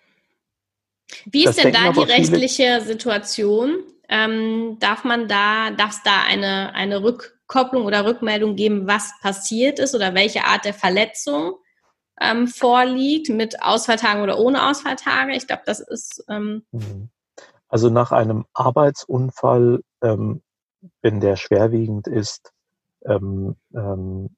[1.26, 3.84] Wie ist denn da die rechtliche Situation?
[4.08, 9.80] Ähm, darf man da, darf es da eine, eine Rückkopplung oder Rückmeldung geben, was passiert
[9.80, 11.56] ist oder welche Art der Verletzung
[12.22, 15.36] ähm, vorliegt, mit Ausfalltagen oder ohne Ausfalltage?
[15.36, 16.24] Ich glaube, das ist.
[16.30, 17.10] Ähm mhm.
[17.68, 20.42] also nach einem Arbeitsunfall ähm,
[21.04, 22.52] wenn der schwerwiegend ist,
[23.06, 24.36] ähm, ähm,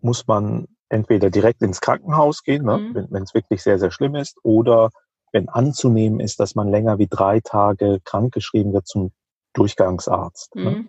[0.00, 3.06] muss man entweder direkt ins Krankenhaus gehen, ne, mhm.
[3.10, 4.90] wenn es wirklich sehr, sehr schlimm ist, oder
[5.32, 9.12] wenn anzunehmen ist, dass man länger wie drei Tage krankgeschrieben wird zum
[9.54, 10.54] Durchgangsarzt.
[10.54, 10.70] Ne?
[10.70, 10.76] Mhm.
[10.76, 10.86] Ne?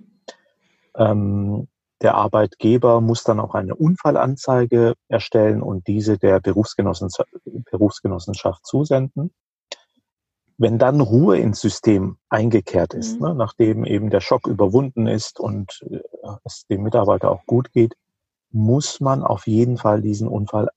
[0.97, 1.67] Ähm,
[2.01, 7.29] der Arbeitgeber muss dann auch eine Unfallanzeige erstellen und diese der Berufsgenossenschaft,
[7.71, 9.31] Berufsgenossenschaft zusenden.
[10.57, 13.27] Wenn dann Ruhe ins System eingekehrt ist, mhm.
[13.27, 15.99] ne, nachdem eben der Schock überwunden ist und äh,
[16.45, 17.93] es dem Mitarbeiter auch gut geht,
[18.51, 20.69] muss man auf jeden Fall diesen Unfall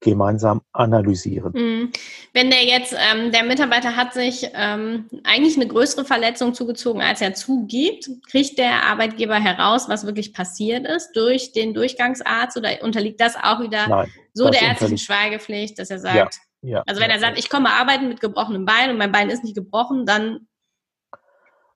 [0.00, 1.52] gemeinsam analysieren.
[1.52, 1.92] Mhm.
[2.32, 7.20] Wenn der jetzt, ähm, der Mitarbeiter hat sich ähm, eigentlich eine größere Verletzung zugezogen, als
[7.20, 13.20] er zugibt, kriegt der Arbeitgeber heraus, was wirklich passiert ist durch den Durchgangsarzt oder unterliegt
[13.20, 16.28] das auch wieder Nein, so der ärztlichen Schweigepflicht, dass er sagt, ja,
[16.66, 19.44] ja, also wenn er sagt, ich komme arbeiten mit gebrochenem Bein und mein Bein ist
[19.44, 20.46] nicht gebrochen, dann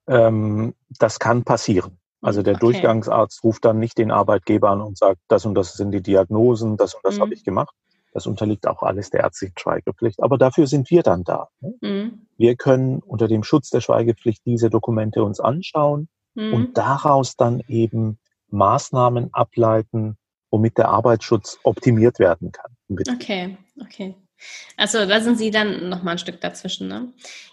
[0.09, 1.99] ähm, das kann passieren.
[2.21, 2.61] Also der okay.
[2.61, 6.77] Durchgangsarzt ruft dann nicht den Arbeitgeber an und sagt, das und das sind die Diagnosen,
[6.77, 7.23] das und das mhm.
[7.23, 7.75] habe ich gemacht.
[8.13, 10.21] Das unterliegt auch alles der ärztlichen Schweigepflicht.
[10.21, 11.49] Aber dafür sind wir dann da.
[11.61, 11.75] Ne?
[11.81, 12.27] Mhm.
[12.37, 16.53] Wir können unter dem Schutz der Schweigepflicht diese Dokumente uns anschauen mhm.
[16.53, 20.17] und daraus dann eben Maßnahmen ableiten,
[20.51, 22.77] womit der Arbeitsschutz optimiert werden kann.
[23.15, 24.17] Okay, okay.
[24.77, 26.89] Also da sind Sie dann noch mal ein Stück dazwischen.
[26.89, 27.13] Ne?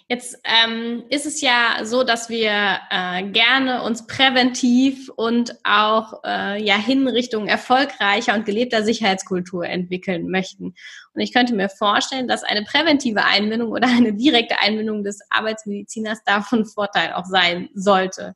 [0.10, 6.63] Jetzt ähm, ist es ja so, dass wir äh, gerne uns präventiv und auch äh,
[6.63, 10.76] ja hin Richtung erfolgreicher und gelebter Sicherheitskultur entwickeln möchten.
[11.13, 16.23] Und ich könnte mir vorstellen, dass eine präventive Einbindung oder eine direkte Einbindung des Arbeitsmediziners
[16.23, 18.36] davon Vorteil auch sein sollte.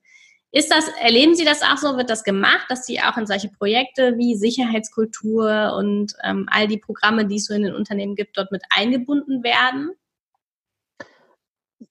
[0.54, 1.96] Ist das, erleben Sie das auch so?
[1.96, 6.78] Wird das gemacht, dass Sie auch in solche Projekte wie Sicherheitskultur und ähm, all die
[6.78, 9.92] Programme, die es so in den Unternehmen gibt, dort mit eingebunden werden?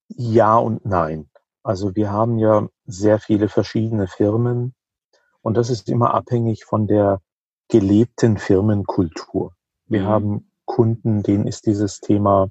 [0.08, 1.30] Ja und nein.
[1.62, 4.74] Also wir haben ja sehr viele verschiedene Firmen
[5.40, 7.22] und das ist immer abhängig von der
[7.68, 9.54] gelebten Firmenkultur.
[9.86, 10.06] Wir mhm.
[10.06, 12.50] haben Kunden, denen ist dieses Thema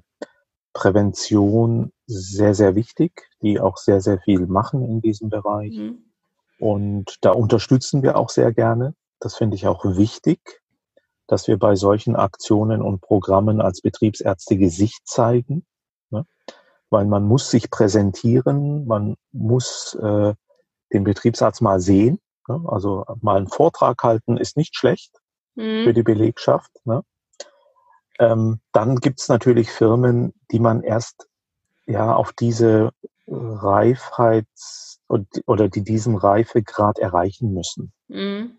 [0.72, 5.76] Prävention sehr, sehr wichtig, die auch sehr, sehr viel machen in diesem Bereich.
[5.76, 6.04] Mhm.
[6.58, 8.94] Und da unterstützen wir auch sehr gerne.
[9.18, 10.60] Das finde ich auch wichtig,
[11.26, 15.64] dass wir bei solchen Aktionen und Programmen als Betriebsärzte Gesicht zeigen.
[16.10, 16.26] Ne?
[16.90, 20.34] Weil man muss sich präsentieren, man muss äh,
[20.92, 22.20] den Betriebsarzt mal sehen.
[22.48, 22.62] Ne?
[22.66, 25.16] Also mal einen Vortrag halten ist nicht schlecht
[25.54, 25.84] mhm.
[25.84, 26.70] für die Belegschaft.
[26.84, 27.02] Ne?
[28.18, 31.26] Ähm, dann gibt's natürlich Firmen, die man erst
[31.86, 32.90] ja auf diese
[33.30, 35.00] Reifheits-
[35.46, 38.56] oder die diesen Reifegrad erreichen müssen, mhm.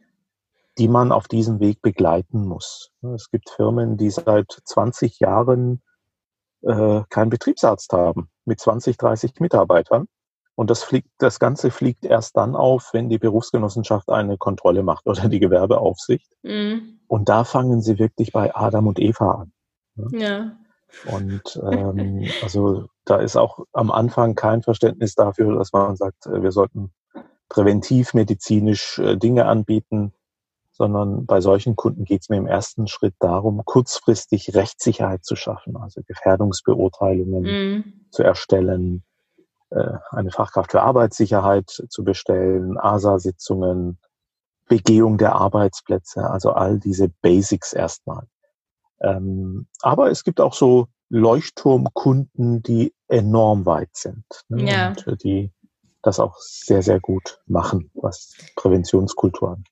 [0.77, 2.91] die man auf diesem Weg begleiten muss.
[3.15, 5.81] Es gibt Firmen, die seit 20 Jahren
[6.61, 10.07] äh, keinen Betriebsarzt haben, mit 20, 30 Mitarbeitern.
[10.55, 15.07] Und das fliegt, das Ganze fliegt erst dann auf, wenn die Berufsgenossenschaft eine Kontrolle macht
[15.07, 16.31] oder die Gewerbeaufsicht.
[16.43, 16.99] Mhm.
[17.07, 19.53] Und da fangen sie wirklich bei Adam und Eva an.
[20.11, 20.57] Ja.
[21.05, 26.41] Und ähm, also da ist auch am Anfang kein Verständnis dafür, dass man sagt, äh,
[26.41, 26.93] wir sollten
[27.49, 30.13] präventiv medizinisch äh, Dinge anbieten,
[30.71, 35.75] sondern bei solchen Kunden geht es mir im ersten Schritt darum, kurzfristig Rechtssicherheit zu schaffen,
[35.75, 37.83] also Gefährdungsbeurteilungen mm.
[38.11, 39.03] zu erstellen,
[39.71, 43.99] äh, eine Fachkraft für Arbeitssicherheit zu bestellen, ASA-Sitzungen,
[44.69, 48.27] Begehung der Arbeitsplätze, also all diese Basics erstmal.
[49.01, 54.63] Ähm, aber es gibt auch so Leuchtturmkunden, die enorm weit sind ne?
[54.63, 54.87] ja.
[54.89, 55.51] und äh, die
[56.01, 59.67] das auch sehr, sehr gut machen, was Präventionskultur angeht.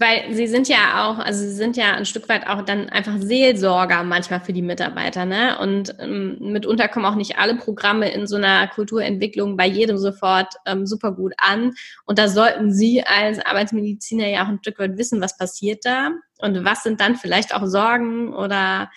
[0.00, 3.16] Weil sie sind ja auch, also sie sind ja ein Stück weit auch dann einfach
[3.18, 5.58] Seelsorger manchmal für die Mitarbeiter, ne?
[5.60, 10.54] Und ähm, mitunter kommen auch nicht alle Programme in so einer Kulturentwicklung bei jedem sofort
[10.66, 11.74] ähm, super gut an.
[12.06, 16.10] Und da sollten Sie als Arbeitsmediziner ja auch ein Stück weit wissen, was passiert da
[16.38, 18.90] und was sind dann vielleicht auch Sorgen oder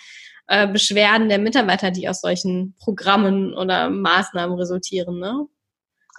[0.52, 5.46] äh, Beschwerden der Mitarbeiter, die aus solchen Programmen oder Maßnahmen resultieren, ne?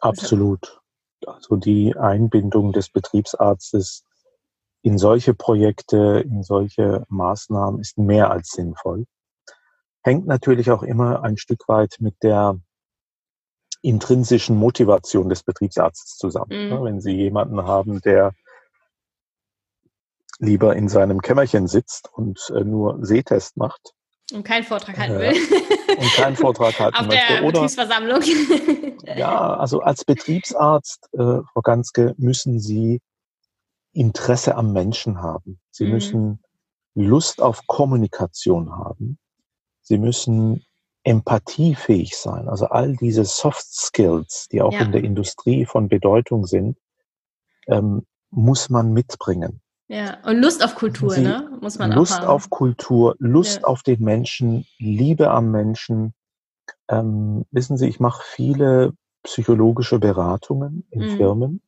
[0.02, 0.82] Absolut.
[1.28, 4.04] Also die Einbindung des Betriebsarztes
[4.82, 9.06] in solche Projekte, in solche Maßnahmen ist mehr als sinnvoll.
[10.02, 12.60] Hängt natürlich auch immer ein Stück weit mit der
[13.84, 16.72] intrinsischen Motivation des Betriebsarztes zusammen.
[16.72, 16.84] Mhm.
[16.84, 18.34] Wenn Sie jemanden haben, der
[20.40, 23.94] lieber in seinem Kämmerchen sitzt und äh, nur Sehtest macht.
[24.32, 25.34] Und keinen Vortrag halten will.
[25.98, 27.34] und keinen Vortrag halten Auf möchte.
[27.34, 28.22] Der Betriebsversammlung.
[29.18, 33.02] ja, also als Betriebsarzt, äh, Frau Ganske, müssen Sie
[33.92, 35.60] Interesse am Menschen haben.
[35.72, 35.92] Sie mhm.
[35.92, 36.44] müssen
[36.96, 39.18] Lust auf Kommunikation haben.
[39.82, 40.66] Sie müssen
[41.04, 42.48] empathiefähig sein.
[42.48, 44.82] Also all diese Soft Skills, die auch ja.
[44.82, 46.78] in der Industrie von Bedeutung sind,
[47.68, 49.62] ähm, muss man mitbringen.
[49.88, 51.50] Ja, und Lust auf Kultur, Sie, ne?
[51.62, 53.68] Muss man Lust auch auf Kultur, Lust ja.
[53.68, 56.14] auf den Menschen, Liebe am Menschen,
[56.90, 58.94] Ähm, wissen Sie, ich mache viele
[59.24, 61.18] psychologische Beratungen in mhm.
[61.18, 61.62] Firmen.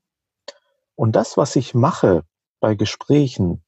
[0.96, 2.24] Und das, was ich mache
[2.60, 3.62] bei Gesprächen,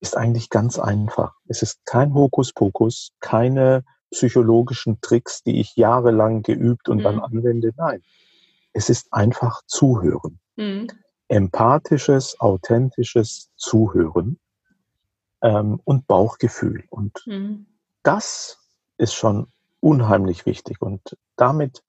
[0.00, 1.34] ist eigentlich ganz einfach.
[1.46, 7.02] Es ist kein Hokuspokus, keine psychologischen Tricks, die ich jahrelang geübt und mhm.
[7.02, 7.72] dann anwende.
[7.76, 8.02] Nein,
[8.72, 10.38] es ist einfach Zuhören.
[10.56, 10.88] Mhm.
[11.30, 14.38] Empathisches, authentisches Zuhören
[15.42, 16.84] ähm, und Bauchgefühl.
[16.90, 17.66] Und mhm.
[18.02, 18.58] das
[18.98, 19.46] ist schon
[19.78, 20.82] unheimlich wichtig.
[20.82, 21.84] Und damit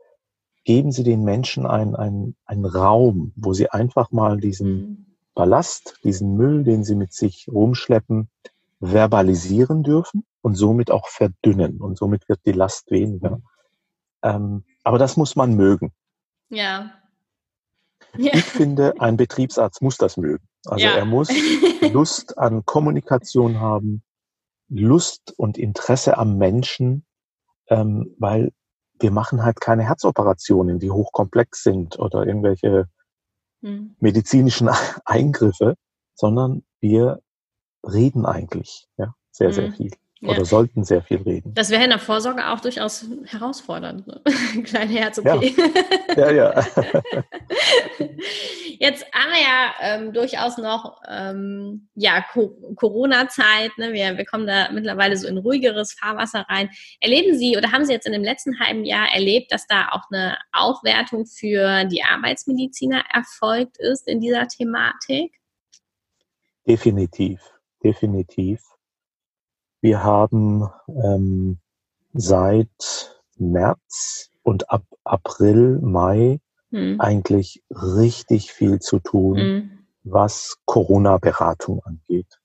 [0.64, 5.06] geben Sie den Menschen einen, einen, einen Raum, wo sie einfach mal diesen mhm.
[5.34, 8.30] Ballast, diesen Müll, den sie mit sich rumschleppen,
[8.80, 11.82] verbalisieren dürfen und somit auch verdünnen.
[11.82, 13.42] Und somit wird die Last weniger.
[14.22, 15.94] Ähm, aber das muss man mögen.
[16.50, 16.92] Ja.
[18.18, 18.34] Ja.
[18.34, 20.46] Ich finde, ein Betriebsarzt muss das mögen.
[20.66, 20.92] Also ja.
[20.92, 21.30] er muss
[21.94, 24.04] Lust an Kommunikation haben,
[24.70, 27.06] Lust und Interesse am Menschen,
[27.68, 28.52] ähm, weil
[29.00, 32.88] wir machen halt keine Herzoperationen, die hochkomplex sind oder irgendwelche
[33.62, 33.96] hm.
[34.00, 34.70] medizinischen
[35.06, 35.76] Eingriffe,
[36.16, 37.22] sondern wir
[37.84, 39.54] reden eigentlich ja, sehr, hm.
[39.54, 39.92] sehr viel.
[40.24, 40.46] Oder ja.
[40.46, 41.52] sollten sehr viel reden.
[41.56, 44.06] Das wäre in der Vorsorge auch durchaus herausfordernd.
[44.12, 44.22] Ne?
[44.64, 45.26] Kleine Herz-OP.
[46.16, 46.32] Ja, ja.
[46.32, 46.54] ja.
[48.80, 52.26] Jetzt haben wir ja ähm, durchaus noch ähm, ja,
[52.76, 53.72] Corona-Zeit.
[53.78, 53.94] Ne?
[53.94, 56.70] Wir, wir kommen da mittlerweile so in ruhigeres Fahrwasser rein.
[57.00, 60.10] Erleben Sie oder haben Sie jetzt in dem letzten halben Jahr erlebt, dass da auch
[60.12, 65.34] eine Aufwertung für die Arbeitsmediziner erfolgt ist in dieser Thematik?
[66.68, 67.40] Definitiv,
[67.84, 68.71] definitiv.
[69.82, 71.58] Wir haben ähm,
[72.14, 76.40] seit März und ab April, Mai
[76.72, 77.02] hm.
[77.02, 79.72] eigentlich richtig viel zu tun, hm.
[80.04, 82.40] was Corona-Beratung angeht.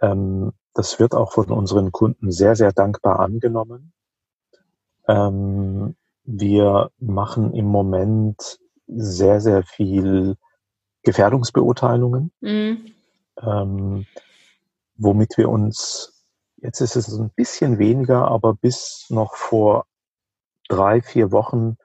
[0.00, 3.92] Ähm, das wird auch von unseren Kunden sehr, sehr dankbar angenommen.
[5.08, 10.36] Ähm, wir machen im Moment sehr, sehr viel
[11.02, 12.92] Gefährdungsbeurteilungen, mhm.
[13.40, 14.06] ähm,
[14.96, 16.17] womit wir uns
[16.60, 19.86] Jetzt ist es ein bisschen weniger, aber bis noch vor
[20.68, 21.76] drei, vier Wochen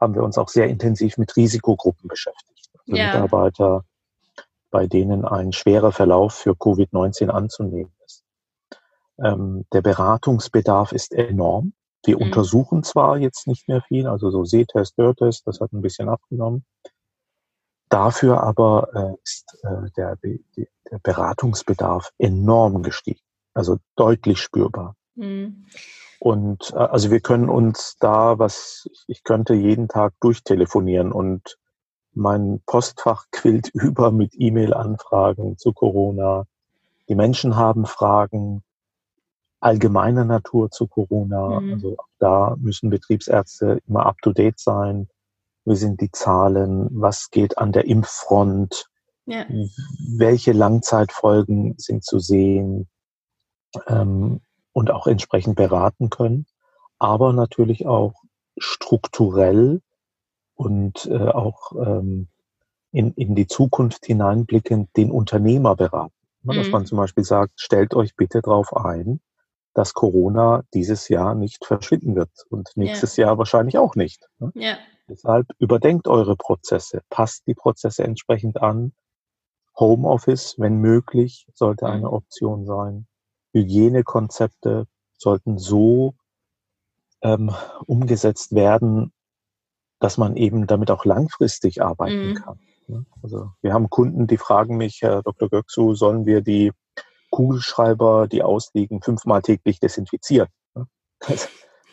[0.00, 2.70] haben wir uns auch sehr intensiv mit Risikogruppen beschäftigt.
[2.72, 3.06] Also ja.
[3.06, 3.84] Mitarbeiter,
[4.70, 8.24] bei denen ein schwerer Verlauf für Covid-19 anzunehmen ist.
[9.22, 11.74] Ähm, der Beratungsbedarf ist enorm.
[12.04, 12.22] Wir mhm.
[12.24, 16.64] untersuchen zwar jetzt nicht mehr viel, also so Sehtest, Hörtest, das hat ein bisschen abgenommen.
[17.88, 23.20] Dafür aber äh, ist äh, der, der Beratungsbedarf enorm gestiegen.
[23.54, 24.96] Also deutlich spürbar.
[25.14, 25.66] Mhm.
[26.18, 31.56] Und äh, also wir können uns da, was ich könnte jeden Tag durchtelefonieren und
[32.12, 36.46] mein Postfach quillt über mit E-Mail-Anfragen zu Corona.
[37.08, 38.62] Die Menschen haben Fragen
[39.60, 41.60] allgemeiner Natur zu Corona.
[41.60, 41.72] Mhm.
[41.72, 45.08] Also da müssen Betriebsärzte immer up-to-date sein.
[45.64, 46.88] Wie sind die Zahlen?
[46.90, 48.86] Was geht an der Impffront?
[49.26, 49.46] Ja.
[50.16, 52.88] Welche Langzeitfolgen sind zu sehen?
[53.86, 54.40] Ähm,
[54.72, 56.46] und auch entsprechend beraten können,
[56.98, 58.14] aber natürlich auch
[58.58, 59.80] strukturell
[60.54, 62.28] und äh, auch ähm,
[62.92, 66.14] in, in die Zukunft hineinblickend den Unternehmer beraten.
[66.42, 66.54] Mhm.
[66.54, 69.20] Dass man zum Beispiel sagt, stellt euch bitte darauf ein,
[69.74, 73.26] dass Corona dieses Jahr nicht verschwinden wird und nächstes ja.
[73.26, 74.28] Jahr wahrscheinlich auch nicht.
[74.38, 74.52] Ne?
[74.54, 74.76] Ja.
[75.08, 78.92] Deshalb überdenkt eure Prozesse, passt die Prozesse entsprechend an.
[79.78, 82.14] Homeoffice, wenn möglich, sollte eine mhm.
[82.14, 83.06] Option sein.
[83.54, 84.86] Hygienekonzepte
[85.16, 86.14] sollten so
[87.22, 87.54] ähm,
[87.86, 89.12] umgesetzt werden,
[90.00, 92.34] dass man eben damit auch langfristig arbeiten mhm.
[92.34, 92.58] kann.
[92.88, 93.06] Ne?
[93.22, 95.48] Also wir haben Kunden, die fragen mich, Herr Dr.
[95.48, 96.72] Göksu, sollen wir die
[97.30, 100.48] Kugelschreiber, die ausliegen, fünfmal täglich desinfizieren?
[100.74, 100.86] Ne?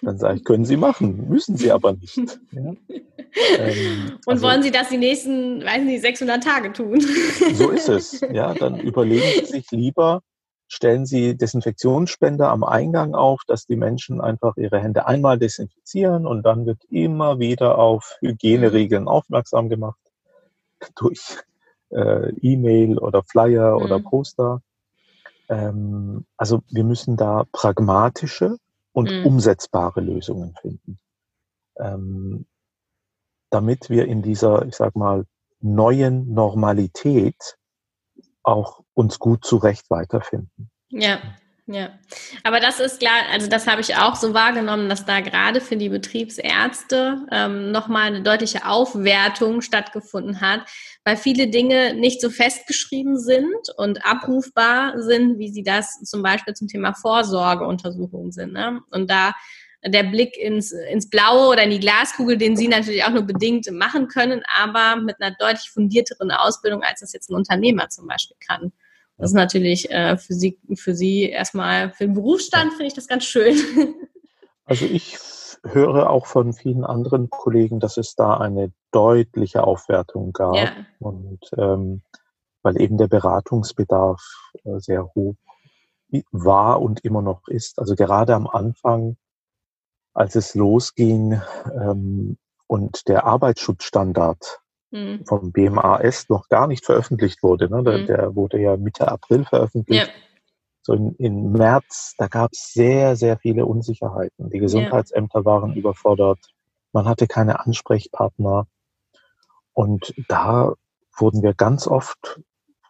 [0.03, 2.17] Dann sage ich, können Sie machen, müssen Sie aber nicht.
[2.51, 2.73] Ja?
[3.59, 6.99] Ähm, Und also, wollen Sie das die nächsten, weiß nicht, 600 Tage tun?
[7.53, 8.19] So ist es.
[8.33, 10.21] Ja, dann überlegen Sie sich lieber,
[10.71, 16.43] stellen Sie Desinfektionsspender am Eingang auf, dass die Menschen einfach ihre Hände einmal desinfizieren und
[16.43, 19.99] dann wird immer wieder auf Hygieneregeln aufmerksam gemacht
[20.95, 21.37] durch
[21.89, 23.83] äh, E-Mail oder Flyer mhm.
[23.83, 24.61] oder Poster.
[25.49, 28.55] Ähm, also wir müssen da pragmatische
[28.93, 29.25] und mhm.
[29.25, 30.99] umsetzbare Lösungen finden,
[31.79, 32.45] ähm,
[33.49, 35.25] damit wir in dieser, ich sag mal,
[35.59, 37.57] neuen Normalität
[38.43, 40.70] auch uns gut zurecht weiterfinden.
[40.91, 41.19] Ja,
[41.67, 41.89] ja.
[42.43, 45.77] Aber das ist klar, also das habe ich auch so wahrgenommen, dass da gerade für
[45.77, 50.61] die Betriebsärzte ähm, nochmal eine deutliche Aufwertung stattgefunden hat,
[51.05, 56.53] weil viele Dinge nicht so festgeschrieben sind und abrufbar sind, wie sie das zum Beispiel
[56.55, 58.53] zum Thema Vorsorgeuntersuchungen sind.
[58.53, 58.81] Ne?
[58.91, 59.33] Und da
[59.83, 63.69] der Blick ins, ins Blaue oder in die Glaskugel, den Sie natürlich auch nur bedingt
[63.71, 68.37] machen können, aber mit einer deutlich fundierteren Ausbildung, als das jetzt ein Unternehmer zum Beispiel
[68.45, 68.71] kann.
[69.21, 73.07] Das ist natürlich äh, für Sie, für Sie erstmal, für den Berufsstand finde ich das
[73.07, 73.55] ganz schön.
[74.63, 75.17] Also ich
[75.65, 80.55] höre auch von vielen anderen Kollegen, dass es da eine deutliche Aufwertung gab.
[80.55, 80.71] Ja.
[80.99, 82.03] Und ähm,
[82.61, 84.21] weil eben der Beratungsbedarf
[84.63, 85.35] äh, sehr hoch
[86.31, 87.79] war und immer noch ist.
[87.79, 89.17] Also gerade am Anfang,
[90.13, 91.41] als es losging
[91.73, 94.60] ähm, und der Arbeitsschutzstandard
[94.91, 95.25] mhm.
[95.25, 97.83] vom BMAS noch gar nicht veröffentlicht wurde, ne?
[97.83, 98.05] der, mhm.
[98.07, 100.07] der wurde ja Mitte April veröffentlicht.
[100.07, 100.13] Ja.
[100.83, 104.49] So in, in März, da gab es sehr, sehr viele Unsicherheiten.
[104.49, 105.45] Die Gesundheitsämter ja.
[105.45, 106.39] waren überfordert.
[106.91, 108.67] Man hatte keine Ansprechpartner.
[109.73, 110.73] Und da
[111.17, 112.41] wurden wir ganz oft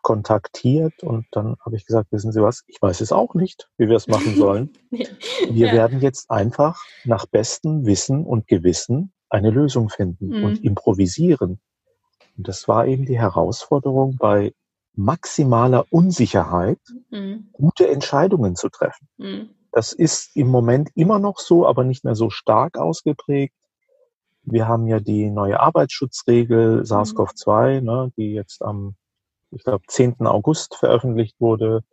[0.01, 3.87] kontaktiert und dann habe ich gesagt, wissen Sie was, ich weiß es auch nicht, wie
[3.87, 4.71] wir es machen sollen.
[4.89, 5.73] Wir ja.
[5.73, 10.43] werden jetzt einfach nach bestem Wissen und Gewissen eine Lösung finden mhm.
[10.43, 11.59] und improvisieren.
[12.37, 14.53] Und das war eben die Herausforderung, bei
[14.93, 16.79] maximaler Unsicherheit
[17.09, 17.49] mhm.
[17.53, 19.07] gute Entscheidungen zu treffen.
[19.17, 19.49] Mhm.
[19.71, 23.55] Das ist im Moment immer noch so, aber nicht mehr so stark ausgeprägt.
[24.43, 26.83] Wir haben ja die neue Arbeitsschutzregel mhm.
[26.83, 28.95] SARS-CoV-2, ne, die jetzt am
[29.51, 30.25] ich glaube, 10.
[30.25, 31.83] August veröffentlicht wurde.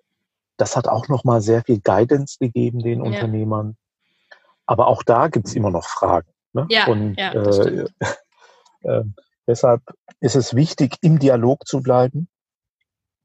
[0.57, 3.05] Das hat auch nochmal sehr viel Guidance gegeben den ja.
[3.05, 3.77] Unternehmern.
[4.67, 6.29] Aber auch da gibt es immer noch Fragen.
[6.53, 6.67] Ne?
[6.71, 7.87] Ja, Und ja, äh,
[8.83, 9.05] äh,
[9.49, 9.83] deshalb
[10.21, 12.29] ist es wichtig, im Dialog zu bleiben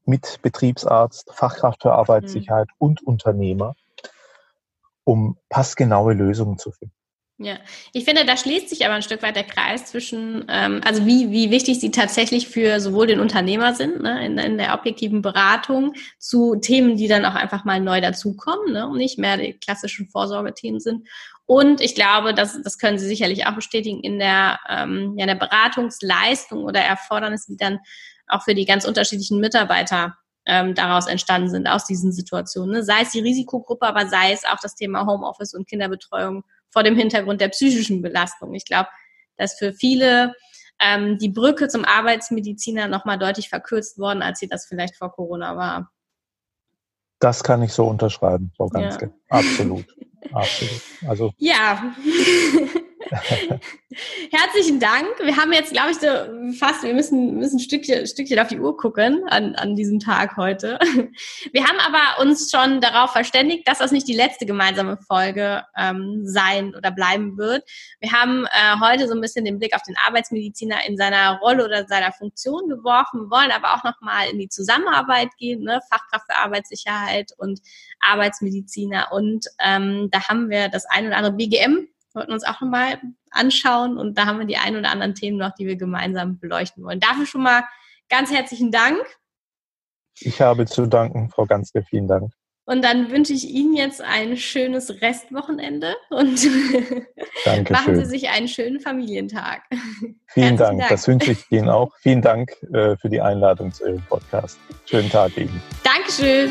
[0.04, 2.86] mit Betriebsarzt, Fachkraft für Arbeitssicherheit mhm.
[2.86, 3.74] und Unternehmer,
[5.04, 6.94] um passgenaue Lösungen zu finden.
[7.38, 7.58] Ja,
[7.92, 11.32] ich finde, da schließt sich aber ein Stück weit der Kreis zwischen, ähm, also wie,
[11.32, 15.94] wie wichtig sie tatsächlich für sowohl den Unternehmer sind, ne, in, in der objektiven Beratung,
[16.20, 20.06] zu Themen, die dann auch einfach mal neu dazukommen ne, und nicht mehr die klassischen
[20.06, 21.08] Vorsorgethemen sind.
[21.46, 25.34] Und ich glaube, das, das können Sie sicherlich auch bestätigen, in der, ähm, ja, der
[25.34, 27.80] Beratungsleistung oder Erfordernis, die dann
[28.26, 30.16] auch für die ganz unterschiedlichen Mitarbeiter
[30.46, 32.76] ähm, daraus entstanden sind, aus diesen Situationen.
[32.76, 32.82] Ne?
[32.82, 36.96] Sei es die Risikogruppe, aber sei es auch das Thema Homeoffice und Kinderbetreuung vor dem
[36.96, 38.54] Hintergrund der psychischen Belastung.
[38.54, 38.88] Ich glaube,
[39.36, 40.34] dass für viele
[40.80, 45.56] ähm, die Brücke zum Arbeitsmediziner nochmal deutlich verkürzt worden, als sie das vielleicht vor Corona
[45.56, 45.90] war.
[47.20, 49.06] Das kann ich so unterschreiben, Frau Ganske.
[49.06, 49.38] Ja.
[49.38, 49.86] Absolut.
[50.32, 50.82] Absolut.
[51.06, 51.32] Also.
[51.38, 51.94] Ja.
[54.30, 55.06] Herzlichen Dank.
[55.22, 56.08] Wir haben jetzt, glaube ich, so
[56.58, 60.36] fast, wir müssen, müssen ein Stückchen, Stückchen auf die Uhr gucken an, an diesem Tag
[60.36, 60.78] heute.
[61.52, 66.22] Wir haben aber uns schon darauf verständigt, dass das nicht die letzte gemeinsame Folge ähm,
[66.24, 67.62] sein oder bleiben wird.
[68.00, 71.64] Wir haben äh, heute so ein bisschen den Blick auf den Arbeitsmediziner in seiner Rolle
[71.64, 75.80] oder seiner Funktion geworfen, wollen aber auch nochmal in die Zusammenarbeit gehen, ne?
[75.90, 77.60] Fachkraft für Arbeitssicherheit und
[78.00, 79.08] Arbeitsmediziner.
[79.12, 83.00] Und ähm, da haben wir das ein oder andere BGM wollten uns auch nochmal
[83.30, 86.84] anschauen und da haben wir die ein oder anderen Themen noch, die wir gemeinsam beleuchten
[86.84, 87.00] wollen.
[87.00, 87.64] Dafür schon mal
[88.08, 88.98] ganz herzlichen Dank.
[90.20, 92.30] Ich habe zu danken, Frau Ganske, vielen Dank.
[92.66, 96.48] Und dann wünsche ich Ihnen jetzt ein schönes Restwochenende und
[97.70, 99.62] machen Sie sich einen schönen Familientag.
[100.28, 100.78] Vielen Dank.
[100.78, 100.88] Dank.
[100.88, 101.94] das wünsche ich Ihnen auch.
[102.00, 104.58] Vielen Dank äh, für die Einladung zu Ihrem Podcast.
[104.86, 105.62] Schönen Tag Ihnen.
[105.82, 106.50] Dankeschön.